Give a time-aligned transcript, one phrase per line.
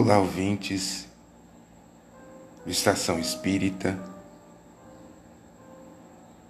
[0.00, 1.08] Olá, ouvintes
[2.64, 3.98] do Estação Espírita.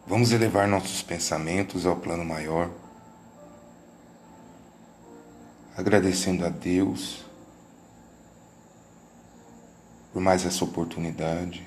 [0.07, 2.71] Vamos elevar nossos pensamentos ao plano maior,
[5.75, 7.25] agradecendo a Deus
[10.13, 11.67] por mais essa oportunidade,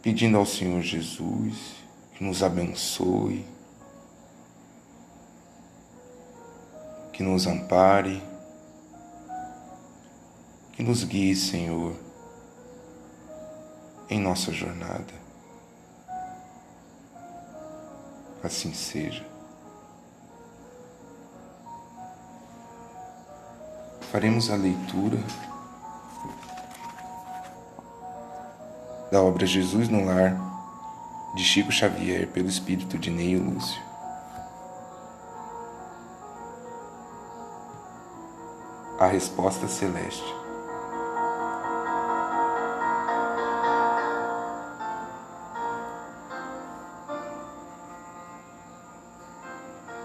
[0.00, 1.74] pedindo ao Senhor Jesus
[2.14, 3.51] que nos abençoe
[7.12, 8.22] que nos ampare,
[10.72, 11.94] que nos guie, Senhor,
[14.08, 15.22] em nossa jornada.
[18.42, 19.24] Assim seja.
[24.10, 25.18] Faremos a leitura
[29.10, 30.36] da obra Jesus no Lar
[31.34, 33.91] de Chico Xavier pelo espírito de Neio Lúcio.
[39.02, 40.22] A resposta celeste.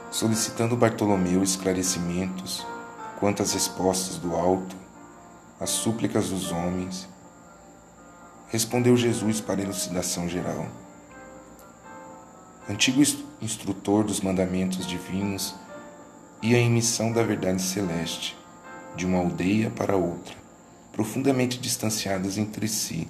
[0.09, 2.65] Solicitando Bartolomeu esclarecimentos
[3.19, 4.75] quanto às respostas do alto,
[5.59, 7.07] às súplicas dos homens,
[8.47, 10.65] respondeu Jesus para elucidação geral.
[12.67, 13.03] Antigo
[13.39, 15.53] instrutor dos mandamentos divinos
[16.41, 18.36] ia em missão da verdade celeste
[18.97, 20.35] de uma aldeia para outra,
[20.91, 23.07] profundamente distanciadas entre si,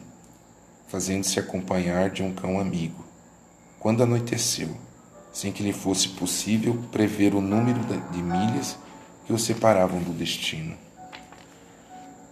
[0.87, 3.05] fazendo-se acompanhar de um cão amigo.
[3.79, 4.75] Quando anoiteceu,
[5.31, 7.79] sem que lhe fosse possível prever o número
[8.11, 8.77] de milhas
[9.25, 10.75] que o separavam do destino.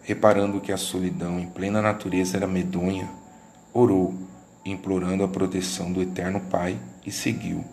[0.04, 3.10] Reparando que a solidão em plena natureza era medonha,
[3.74, 4.14] orou,
[4.66, 7.64] implorando a proteção do Eterno Pai, e seguiu.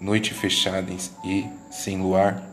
[0.00, 0.92] Noite fechada
[1.24, 2.49] e, sem luar,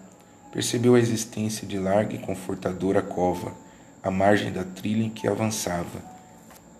[0.57, 3.53] percebeu a existência de larga e confortadora cova
[4.01, 6.01] à margem da trilha em que avançava,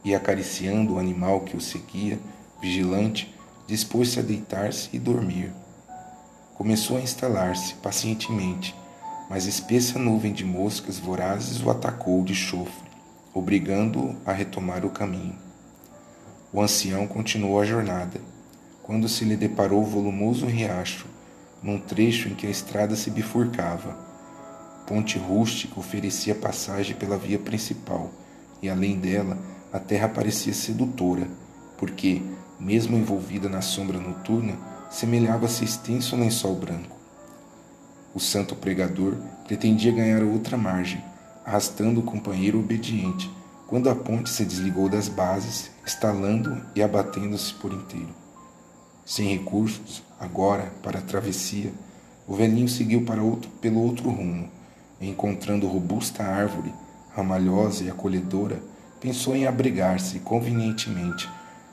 [0.04, 2.18] e acariciando o animal que o seguia,
[2.60, 3.32] vigilante,
[3.68, 5.54] dispôs-se a deitar-se e dormir.
[6.56, 8.74] Começou a instalar-se pacientemente,
[9.30, 12.90] mas espessa nuvem de moscas vorazes o atacou de chofre,
[13.32, 15.36] obrigando-o a retomar o caminho.
[16.52, 18.20] O ancião continuou a jornada,
[18.82, 21.06] quando se lhe deparou o volumoso riacho
[21.62, 23.98] num trecho em que a estrada se bifurcava.
[24.86, 28.12] Ponte rústica oferecia passagem pela via principal,
[28.62, 29.38] e além dela,
[29.72, 31.28] a terra parecia sedutora,
[31.78, 32.22] porque,
[32.60, 34.56] mesmo envolvida na sombra noturna,
[34.90, 36.96] semelhava-se extenso lençol branco.
[38.14, 41.04] O santo pregador pretendia ganhar outra margem,
[41.46, 43.30] arrastando o companheiro obediente,
[43.68, 48.27] quando a ponte se desligou das bases, estalando e abatendo-se por inteiro.
[49.08, 51.72] Sem recursos, agora, para a travessia,
[52.28, 54.50] o velhinho seguiu para outro, pelo outro rumo,
[55.00, 56.74] encontrando robusta árvore,
[57.16, 58.62] ramalhosa e acolhedora,
[59.00, 61.30] pensou em abrigar-se convenientemente,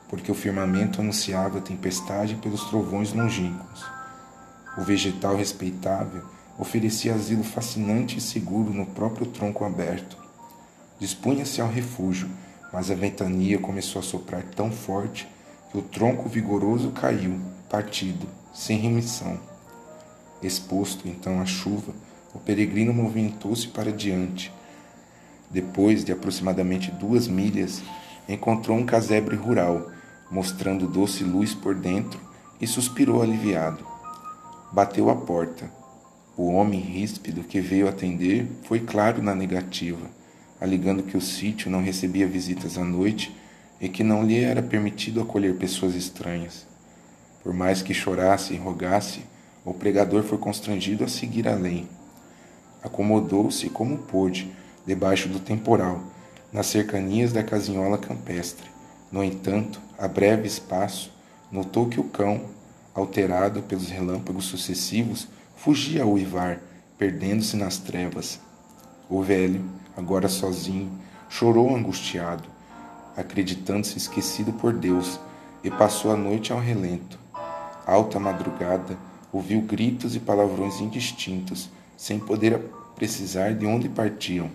[0.09, 3.84] porque o firmamento anunciava tempestade pelos trovões longínquos.
[4.78, 6.22] O vegetal respeitável
[6.56, 10.16] oferecia asilo fascinante e seguro no próprio tronco aberto.
[11.01, 12.31] Dispunha-se ao refúgio,
[12.72, 15.34] mas a ventania começou a soprar tão forte
[15.74, 19.40] o tronco vigoroso caiu, partido, sem remissão.
[20.40, 21.92] Exposto então à chuva,
[22.32, 24.52] o peregrino movimentou-se para diante.
[25.50, 27.82] Depois de aproximadamente duas milhas,
[28.28, 29.90] encontrou um casebre rural,
[30.30, 32.20] mostrando doce luz por dentro,
[32.60, 33.84] e suspirou aliviado.
[34.72, 35.68] Bateu à porta.
[36.36, 40.08] O homem ríspido que veio atender foi claro na negativa,
[40.60, 43.34] alegando que o sítio não recebia visitas à noite
[43.80, 46.66] e que não lhe era permitido acolher pessoas estranhas.
[47.42, 49.24] Por mais que chorasse e rogasse,
[49.64, 51.88] o pregador foi constrangido a seguir além.
[52.82, 54.50] Acomodou-se como pôde,
[54.86, 56.02] debaixo do temporal,
[56.52, 58.70] nas cercanias da casinhola campestre.
[59.10, 61.12] No entanto, a breve espaço,
[61.50, 62.42] notou que o cão,
[62.94, 66.60] alterado pelos relâmpagos sucessivos, fugia a uivar,
[66.98, 68.41] perdendo-se nas trevas.
[69.09, 69.65] O velho,
[69.97, 70.91] agora sozinho,
[71.28, 72.53] chorou angustiado
[73.16, 75.19] acreditando-se esquecido por Deus,
[75.65, 77.19] e passou a noite ao relento.
[77.87, 78.99] Alta madrugada,
[79.33, 82.61] ouviu gritos e palavrões indistintos, sem poder
[82.95, 84.51] precisar de onde partiam.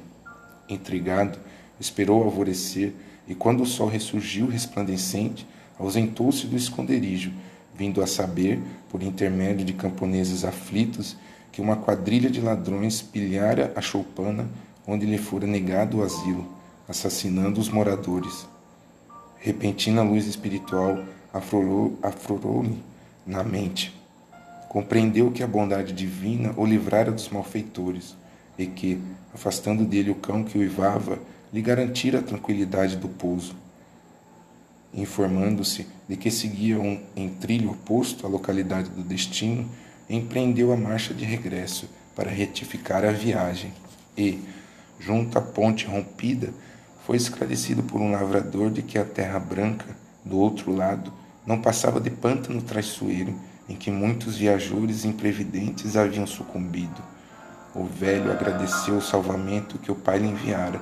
[0.69, 1.39] Intrigado,
[1.79, 2.93] esperou alvorecer
[3.27, 5.47] e, quando o sol ressurgiu resplandecente,
[5.79, 7.31] ausentou-se do esconderijo,
[7.73, 11.17] vindo a saber, por intermédio de camponeses aflitos,
[11.51, 14.47] que uma quadrilha de ladrões pilhara a choupana
[14.85, 16.58] onde lhe fora negado o asilo
[16.89, 18.47] assassinando os moradores.
[19.37, 22.83] Repentina luz espiritual aflorou-lhe
[23.25, 23.95] na mente.
[24.67, 28.15] Compreendeu que a bondade divina o livrara dos malfeitores
[28.57, 28.99] e que,
[29.33, 31.19] afastando dele o cão que uivava,
[31.53, 33.55] lhe garantira a tranquilidade do pouso.
[34.91, 39.69] Informando-se de que seguia um, em trilho oposto à localidade do destino,
[40.09, 43.71] empreendeu a marcha de regresso para retificar a viagem
[44.17, 44.39] e,
[44.99, 46.51] junto à ponte rompida,
[47.09, 51.11] foi esclarecido por um lavrador de que a terra branca, do outro lado,
[51.43, 53.33] não passava de pântano traiçoeiro
[53.67, 57.01] em que muitos viajores imprevidentes haviam sucumbido.
[57.73, 60.79] O velho agradeceu o salvamento que o pai lhe enviara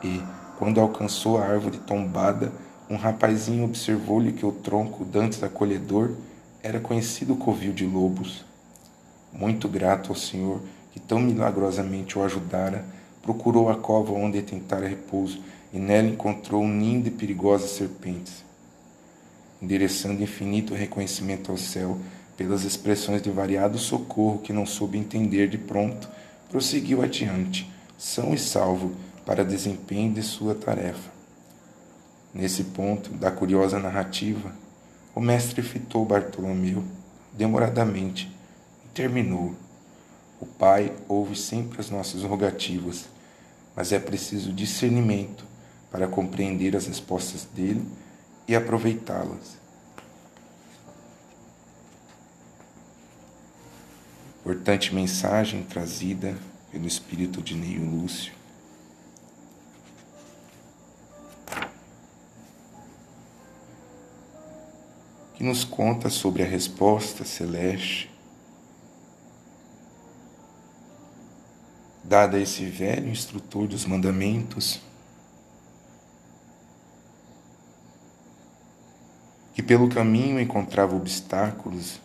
[0.00, 0.22] e,
[0.60, 2.52] quando alcançou a árvore tombada,
[2.88, 6.12] um rapazinho observou-lhe que o tronco dantes acolhedor
[6.62, 8.44] era conhecido covil de lobos.
[9.32, 10.60] Muito grato ao Senhor
[10.92, 12.84] que tão milagrosamente o ajudara,
[13.20, 15.40] procurou a cova onde tentara repouso
[15.74, 18.44] e nela encontrou um ninho de perigosas serpentes.
[19.60, 21.98] Endereçando infinito reconhecimento ao céu,
[22.36, 26.08] pelas expressões de variado socorro que não soube entender de pronto,
[26.48, 27.68] prosseguiu adiante,
[27.98, 28.94] são e salvo,
[29.26, 31.10] para desempenho de sua tarefa.
[32.32, 34.52] Nesse ponto da curiosa narrativa,
[35.12, 36.84] o mestre fitou Bartolomeu
[37.32, 38.30] demoradamente
[38.84, 39.54] e terminou.
[40.40, 43.06] O Pai ouve sempre as nossas rogativas,
[43.74, 45.53] mas é preciso discernimento
[45.94, 47.86] para compreender as respostas dele
[48.48, 49.56] e aproveitá-las.
[54.40, 56.36] Importante mensagem trazida
[56.72, 58.32] pelo espírito de Neio Lúcio.
[65.36, 68.10] Que nos conta sobre a resposta celeste
[72.02, 74.80] dada a esse velho instrutor dos mandamentos,
[79.54, 82.00] que pelo caminho encontrava obstáculos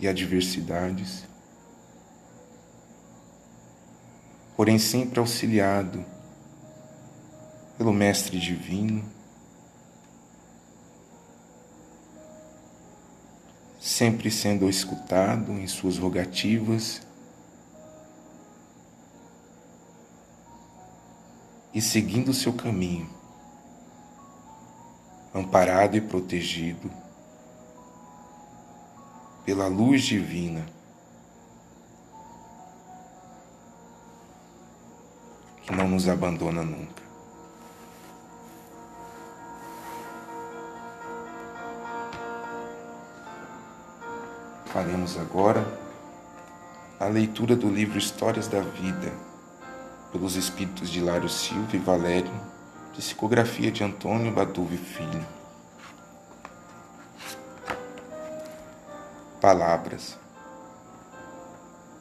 [0.00, 1.24] e adversidades,
[4.56, 6.04] porém sempre auxiliado
[7.78, 9.04] pelo Mestre Divino,
[13.78, 17.00] sempre sendo escutado em suas rogativas
[21.72, 23.08] e seguindo seu caminho,
[25.38, 26.90] amparado e protegido
[29.44, 30.66] pela luz divina
[35.62, 37.02] que não nos abandona nunca.
[44.66, 45.66] Faremos agora
[47.00, 49.12] a leitura do livro Histórias da Vida,
[50.12, 52.57] pelos espíritos de Lário Silva e Valério,
[52.98, 55.24] psicografia de Antônio Baduve Filho.
[59.40, 60.18] Palavras.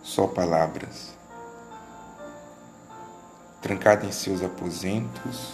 [0.02, 1.16] Só palavras
[3.62, 5.54] trancada em seus aposentos,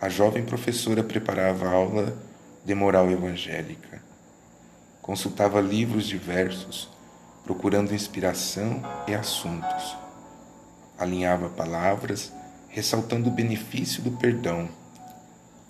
[0.00, 2.16] a jovem professora preparava a aula
[2.64, 4.00] de moral evangélica.
[5.02, 6.88] Consultava livros diversos,
[7.42, 9.96] procurando inspiração e assuntos.
[10.98, 12.32] Alinhava palavras,
[12.70, 14.68] ressaltando o benefício do perdão.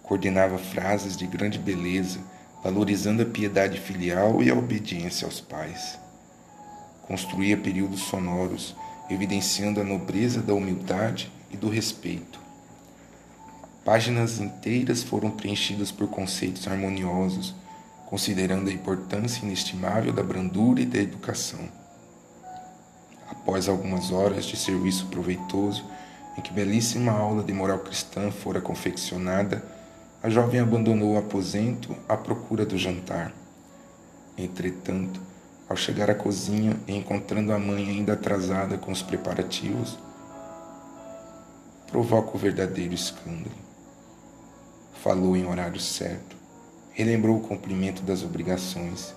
[0.03, 2.21] Coordenava frases de grande beleza,
[2.63, 5.99] valorizando a piedade filial e a obediência aos pais.
[7.07, 8.77] Construía períodos sonoros,
[9.09, 12.39] evidenciando a nobreza da humildade e do respeito.
[13.85, 17.55] Páginas inteiras foram preenchidas por conceitos harmoniosos,
[18.07, 21.61] considerando a importância inestimável da brandura e da educação.
[23.29, 25.85] Após algumas horas de serviço proveitoso,
[26.41, 29.63] em que belíssima aula de moral cristã fora confeccionada,
[30.23, 33.31] a jovem abandonou o aposento à procura do jantar.
[34.39, 35.21] Entretanto,
[35.69, 39.99] ao chegar à cozinha e encontrando a mãe ainda atrasada com os preparativos,
[41.89, 43.55] provoca o verdadeiro escândalo.
[45.03, 46.37] Falou em horário certo,
[46.93, 49.15] relembrou o cumprimento das obrigações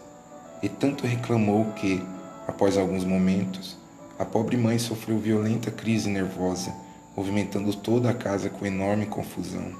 [0.61, 2.05] e tanto reclamou que,
[2.45, 3.77] após alguns momentos,
[4.19, 6.73] a pobre mãe sofreu violenta crise nervosa,
[7.15, 9.73] movimentando toda a casa com enorme confusão.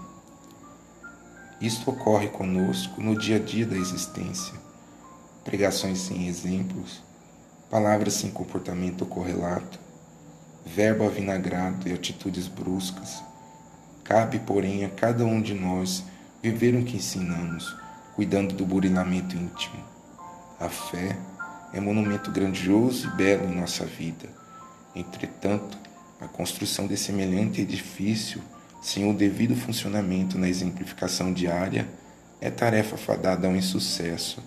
[1.60, 4.64] Isto ocorre conosco no dia a dia da existência
[5.44, 7.04] pregações sem exemplos,
[7.70, 9.80] palavras sem comportamento correlato,
[10.66, 13.22] verbo avinagrado e atitudes bruscas.
[14.04, 16.04] Cabe, porém, a cada um de nós
[16.42, 17.76] viver o que ensinamos,
[18.16, 19.84] cuidando do burilamento íntimo.
[20.60, 21.18] A fé
[21.74, 24.30] é monumento grandioso e belo em nossa vida.
[24.96, 25.78] Entretanto,
[26.24, 28.42] a construção de semelhante edifício,
[28.82, 31.88] sem o devido funcionamento na exemplificação diária,
[32.40, 34.42] é tarefa fadada ao insucesso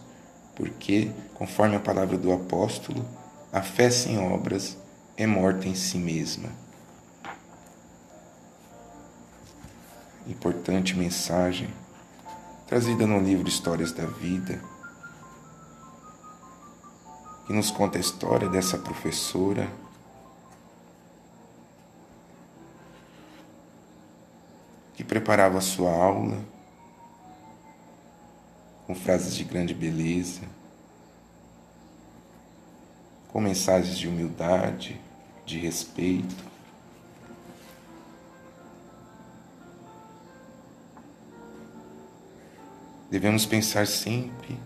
[0.57, 3.07] porque, conforme a palavra do apóstolo,
[3.53, 4.77] a fé sem obras
[5.17, 6.49] é morta em si mesma.
[10.27, 11.69] Importante mensagem
[12.67, 14.61] trazida no livro Histórias da Vida,
[17.47, 19.71] que nos conta a história dessa professora
[24.97, 26.43] que preparava sua aula
[28.87, 30.43] com frases de grande beleza,
[33.29, 34.99] com mensagens de humildade,
[35.45, 36.45] de respeito.
[43.11, 44.59] Devemos pensar sempre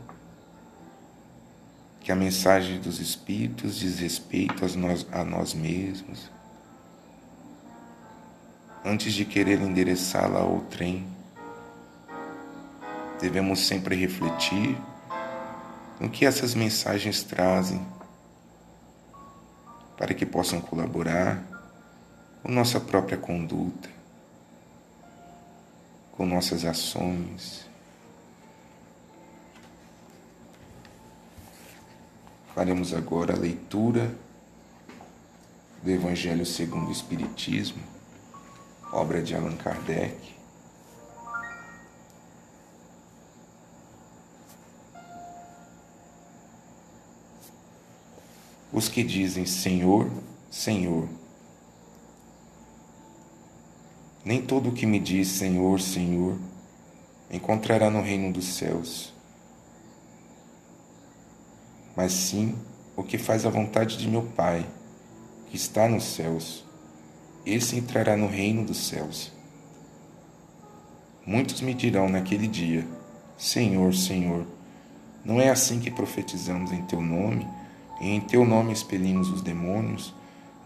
[2.01, 6.31] que a mensagem dos Espíritos diz respeito a nós, a nós mesmos,
[8.85, 11.07] antes de querer endereçá-la ao trem
[13.21, 14.77] devemos sempre refletir
[16.01, 17.81] no que essas mensagens trazem
[19.97, 21.43] para que possam colaborar
[22.43, 23.91] com nossa própria conduta,
[26.13, 27.69] com nossas ações.
[32.55, 34.11] Faremos agora a leitura
[35.83, 37.83] do Evangelho segundo o Espiritismo,
[38.93, 40.41] obra de Allan Kardec.
[48.73, 50.09] os que dizem Senhor,
[50.51, 51.09] Senhor.
[54.25, 56.39] Nem todo o que me diz Senhor, Senhor
[57.31, 59.13] encontrará no reino dos céus,
[61.95, 62.57] mas sim
[62.97, 64.67] o que faz a vontade de meu Pai,
[65.49, 66.65] que está nos céus.
[67.45, 69.33] Esse entrará no reino dos céus.
[71.27, 72.87] Muitos me dirão naquele dia:
[73.37, 74.47] Senhor, Senhor,
[75.25, 77.47] não é assim que profetizamos em teu nome?
[78.01, 80.15] e em teu nome expelimos os demônios,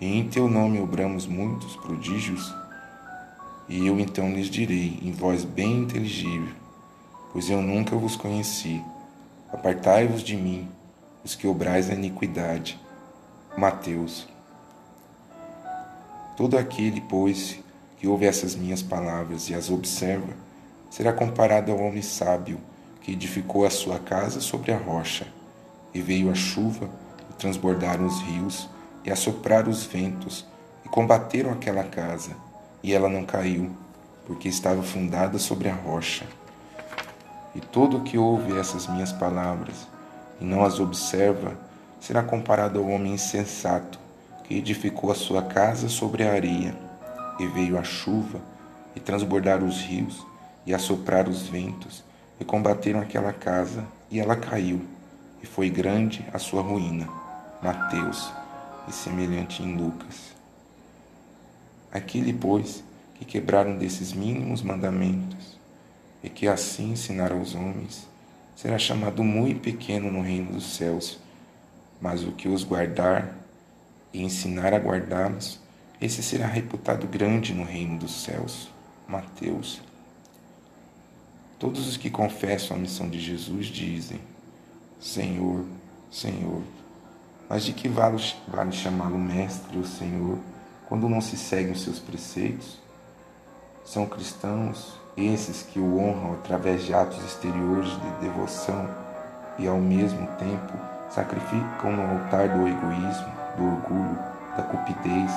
[0.00, 2.54] e em teu nome obramos muitos prodígios.
[3.69, 6.54] E eu então lhes direi, em voz bem inteligível,
[7.33, 8.81] pois eu nunca vos conheci.
[9.52, 10.69] Apartai-vos de mim,
[11.25, 12.78] os que obrais a iniquidade.
[13.57, 14.34] Mateus.
[16.37, 17.59] Todo aquele, pois,
[17.97, 20.35] que ouve essas minhas palavras e as observa,
[20.91, 22.59] será comparado ao homem sábio
[23.00, 25.26] que edificou a sua casa sobre a rocha,
[25.93, 26.88] e veio a chuva,
[27.38, 28.69] transbordaram os rios
[29.05, 30.45] e assopraram os ventos
[30.85, 32.37] e combateram aquela casa,
[32.83, 33.71] e ela não caiu,
[34.26, 36.26] porque estava fundada sobre a rocha.
[37.55, 39.87] E todo que ouve essas minhas palavras
[40.41, 41.57] e não as observa
[42.00, 44.04] será comparado ao homem insensato
[44.45, 46.75] que edificou a sua casa sobre a areia,
[47.39, 48.41] e veio a chuva,
[48.95, 50.25] e transbordaram os rios,
[50.67, 52.05] e assopraram os ventos,
[52.39, 54.83] e combateram aquela casa, e ela caiu,
[55.43, 57.09] e foi grande a sua ruína.
[57.63, 58.31] Mateus
[58.87, 60.35] e semelhante em Lucas.
[61.91, 62.85] Aquele, pois,
[63.15, 65.59] que quebraram desses mínimos mandamentos
[66.23, 68.07] e que assim ensinar aos homens,
[68.57, 71.19] será chamado muito pequeno no reino dos céus,
[72.01, 73.35] mas o que os guardar
[74.14, 75.61] e ensinar a guardá-los,
[76.00, 78.73] esse será reputado grande no reino dos céus.
[79.06, 79.83] Mateus.
[81.59, 84.18] Todos os que confessam a missão de Jesus dizem:
[84.99, 85.66] Senhor,
[86.11, 86.62] Senhor
[87.49, 90.38] mas de que vale, vale chamá-lo mestre ou senhor
[90.88, 92.78] quando não se seguem os seus preceitos?
[93.85, 98.88] São cristãos esses que o honram através de atos exteriores de devoção
[99.59, 100.73] e ao mesmo tempo
[101.11, 104.19] sacrificam no altar do egoísmo, do orgulho,
[104.57, 105.31] da cupidez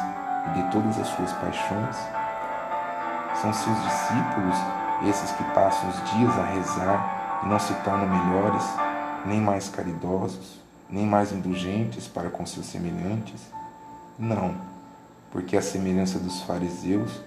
[0.47, 1.95] e de todas as suas paixões?
[3.41, 4.57] São seus discípulos
[5.07, 8.63] esses que passam os dias a rezar e não se tornam melhores,
[9.25, 10.59] nem mais caridosos,
[10.89, 13.41] nem mais indulgentes para com seus semelhantes?
[14.17, 14.55] Não,
[15.31, 17.21] porque a semelhança dos fariseus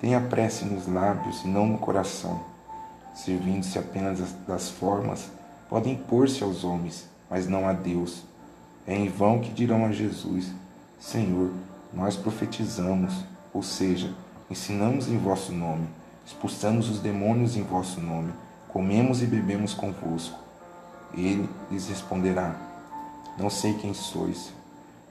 [0.00, 2.40] tem a prece nos lábios e não no coração.
[3.14, 5.30] Servindo-se apenas das formas,
[5.68, 8.22] podem impor-se aos homens, mas não a Deus.
[8.86, 10.52] É em vão que dirão a Jesus:
[11.00, 11.50] Senhor,
[11.92, 13.12] nós profetizamos,
[13.52, 14.14] ou seja,
[14.50, 15.88] ensinamos em vosso nome,
[16.24, 18.32] expulsamos os demônios em vosso nome,
[18.68, 20.38] comemos e bebemos convosco.
[21.14, 22.54] Ele lhes responderá:
[23.38, 24.52] não sei quem sois.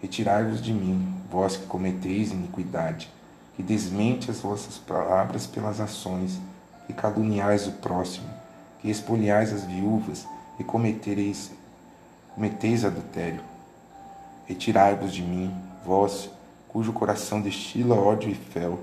[0.01, 3.11] Retirai-vos de mim, vós que cometeis iniquidade,
[3.55, 6.39] que desmente as vossas palavras pelas ações,
[6.85, 8.27] que caluniais o próximo,
[8.81, 10.27] que espoliais as viúvas
[10.59, 11.51] e cometereis,
[12.33, 13.54] cometeis adultério.
[14.45, 16.29] Retirai-vos de mim, vós,
[16.67, 18.79] cujo coração destila ódio e fel,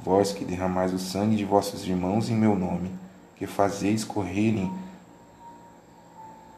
[0.00, 2.90] vós que derramais o sangue de vossos irmãos em meu nome,
[3.36, 4.72] que fazeis correrem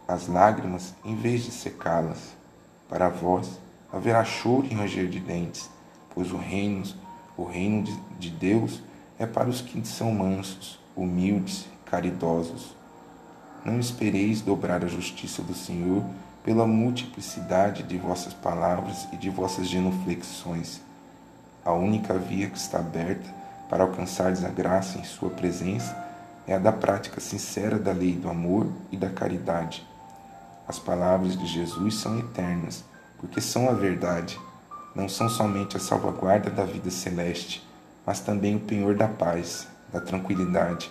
[0.09, 2.35] as lágrimas em vez de secá-las.
[2.89, 3.61] Para vós
[3.93, 5.69] haverá choro e ranger de dentes,
[6.15, 6.83] pois o reino,
[7.37, 7.85] o reino
[8.19, 8.83] de Deus
[9.19, 12.75] é para os que são mansos, humildes, caridosos.
[13.65, 16.03] Não espereis dobrar a justiça do Senhor
[16.45, 20.81] pela multiplicidade de vossas palavras e de vossas genuflexões.
[21.65, 23.29] A única via que está aberta
[23.69, 25.97] para alcançardes a graça em Sua presença
[26.47, 29.87] é a da prática sincera da lei do amor e da caridade.
[30.67, 32.85] As palavras de Jesus são eternas,
[33.19, 34.41] porque são a verdade.
[34.95, 37.67] Não são somente a salvaguarda da vida celeste,
[38.05, 40.91] mas também o penhor da paz, da tranquilidade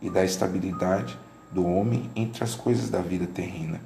[0.00, 1.16] e da estabilidade
[1.52, 3.80] do homem entre as coisas da vida terrena.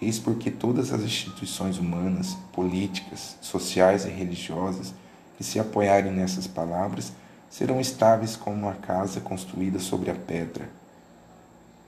[0.00, 4.92] Eis porque todas as instituições humanas, políticas, sociais e religiosas
[5.36, 7.12] que se apoiarem nessas palavras
[7.48, 10.68] serão estáveis como uma casa construída sobre a pedra.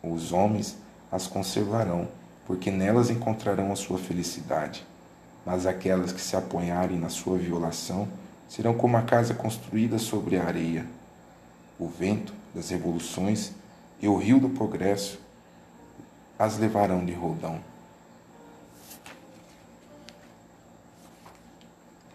[0.02, 0.76] Os homens
[1.10, 2.08] as conservarão,
[2.46, 4.86] porque nelas encontrarão a sua felicidade.
[5.44, 8.08] Mas aquelas que se apoiarem na sua violação
[8.48, 10.86] serão como a casa construída sobre a areia.
[11.78, 13.52] O vento das revoluções
[14.00, 15.18] e o rio do progresso
[16.38, 17.60] as levarão de roldão.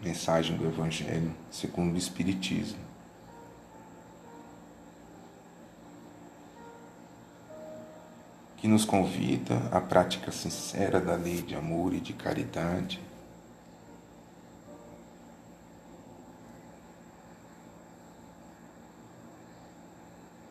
[0.02, 2.80] Mensagem do Evangelho segundo o Espiritismo.
[8.56, 13.00] Que nos convida à prática sincera da lei de amor e de caridade.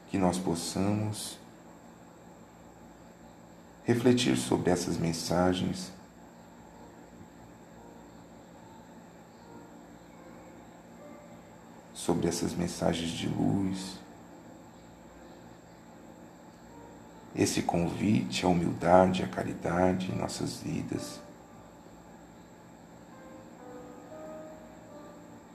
[0.10, 1.38] Que nós possamos
[3.84, 5.91] refletir sobre essas mensagens
[12.05, 14.00] sobre essas mensagens de luz,
[17.36, 21.20] esse convite à humildade, à caridade em nossas vidas,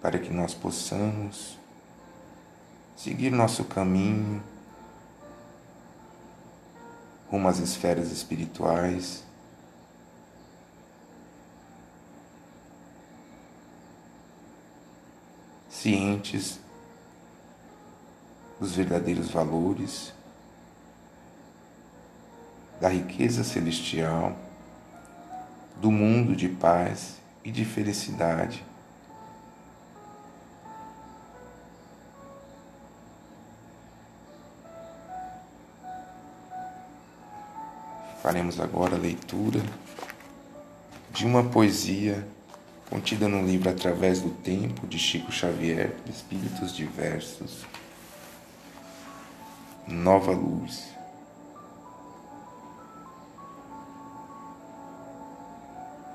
[0.00, 1.58] para que nós possamos
[2.96, 4.40] seguir nosso caminho
[7.28, 9.25] rumo às esferas espirituais
[15.80, 16.58] cientes
[18.58, 20.12] dos verdadeiros valores,
[22.80, 24.36] da riqueza celestial,
[25.76, 28.64] do mundo de paz e de felicidade.
[38.22, 39.60] Faremos agora a leitura
[41.10, 42.26] de uma poesia
[42.90, 47.66] contida no livro Através do Tempo, de Chico Xavier, Espíritos Diversos.
[49.86, 50.84] Nova Luz.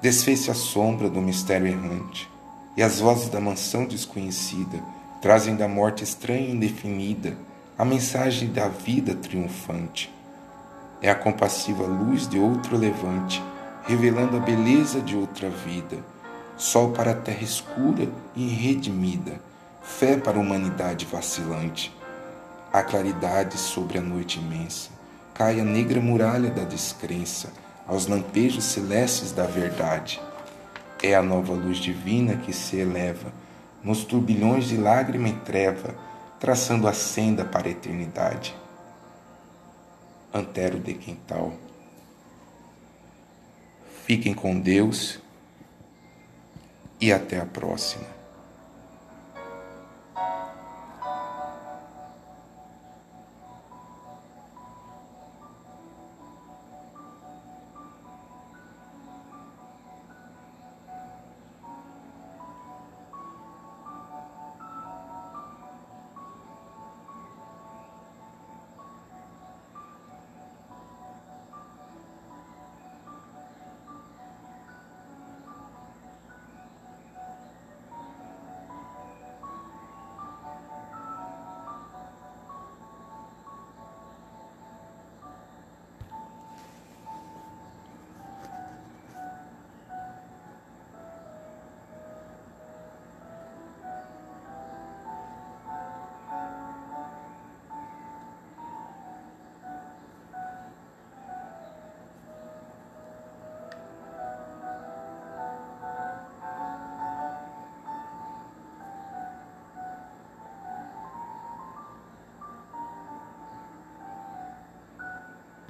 [0.01, 2.29] Desfez-se a sombra do mistério errante,
[2.75, 4.81] e as vozes da mansão desconhecida
[5.21, 7.37] trazem da morte estranha e indefinida
[7.77, 10.11] a mensagem da vida triunfante.
[11.01, 13.41] É a compassiva luz de outro levante,
[13.83, 16.03] revelando a beleza de outra vida
[16.61, 19.41] sol para a terra escura e redimida,
[19.81, 21.91] fé para a humanidade vacilante.
[22.71, 24.91] A claridade sobre a noite imensa,
[25.33, 27.51] cai a negra muralha da descrença,
[27.87, 30.21] aos lampejos celestes da verdade.
[31.01, 33.33] É a nova luz divina que se eleva,
[33.83, 35.95] nos turbilhões de lágrima e treva,
[36.39, 38.55] traçando a senda para a eternidade.
[40.31, 41.53] Antero de Quintal.
[44.05, 45.19] Fiquem com Deus
[47.01, 48.20] e até a próxima.